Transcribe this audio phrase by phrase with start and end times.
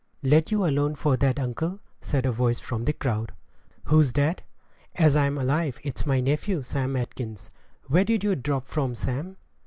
[0.23, 3.33] "Let you alone for that, uncle," said a voice from the crowd.
[3.83, 4.41] "Who's that?
[4.95, 7.51] As I'm alive it's my nephew, Sam Atkins.
[7.83, 9.37] Where did you drop from, Sam?"